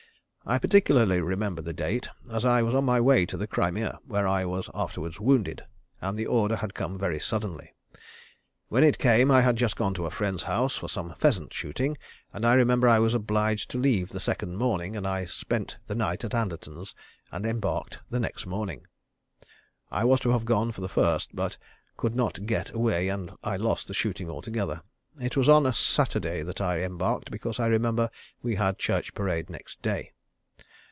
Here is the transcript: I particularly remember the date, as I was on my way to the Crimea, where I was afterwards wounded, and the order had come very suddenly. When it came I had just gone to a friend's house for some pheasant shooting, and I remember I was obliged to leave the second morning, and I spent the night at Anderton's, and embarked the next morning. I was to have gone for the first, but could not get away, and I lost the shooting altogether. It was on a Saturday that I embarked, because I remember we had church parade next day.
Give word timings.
I 0.43 0.57
particularly 0.57 1.21
remember 1.21 1.61
the 1.61 1.71
date, 1.71 2.09
as 2.31 2.43
I 2.45 2.63
was 2.63 2.73
on 2.73 2.83
my 2.83 2.99
way 2.99 3.27
to 3.27 3.37
the 3.37 3.45
Crimea, 3.45 3.99
where 4.07 4.27
I 4.27 4.43
was 4.43 4.71
afterwards 4.73 5.19
wounded, 5.19 5.61
and 6.01 6.17
the 6.17 6.25
order 6.25 6.55
had 6.55 6.73
come 6.73 6.97
very 6.97 7.19
suddenly. 7.19 7.75
When 8.67 8.83
it 8.83 8.97
came 8.97 9.29
I 9.29 9.41
had 9.41 9.55
just 9.55 9.75
gone 9.75 9.93
to 9.93 10.07
a 10.07 10.11
friend's 10.11 10.41
house 10.43 10.75
for 10.75 10.89
some 10.89 11.13
pheasant 11.19 11.53
shooting, 11.53 11.95
and 12.33 12.43
I 12.43 12.55
remember 12.55 12.89
I 12.89 12.97
was 12.97 13.13
obliged 13.13 13.69
to 13.71 13.77
leave 13.77 14.09
the 14.09 14.19
second 14.19 14.57
morning, 14.57 14.95
and 14.97 15.05
I 15.07 15.25
spent 15.25 15.77
the 15.85 15.93
night 15.93 16.23
at 16.25 16.33
Anderton's, 16.33 16.95
and 17.31 17.45
embarked 17.45 17.99
the 18.09 18.19
next 18.19 18.47
morning. 18.47 18.87
I 19.91 20.03
was 20.05 20.19
to 20.21 20.31
have 20.31 20.43
gone 20.45 20.71
for 20.71 20.81
the 20.81 20.89
first, 20.89 21.35
but 21.35 21.55
could 21.97 22.15
not 22.15 22.47
get 22.47 22.71
away, 22.73 23.09
and 23.09 23.31
I 23.43 23.57
lost 23.57 23.87
the 23.87 23.93
shooting 23.93 24.27
altogether. 24.27 24.81
It 25.21 25.37
was 25.37 25.47
on 25.47 25.67
a 25.67 25.73
Saturday 25.73 26.41
that 26.41 26.59
I 26.59 26.81
embarked, 26.81 27.29
because 27.29 27.59
I 27.59 27.67
remember 27.67 28.09
we 28.41 28.55
had 28.55 28.79
church 28.79 29.13
parade 29.13 29.47
next 29.47 29.79
day. 29.83 30.13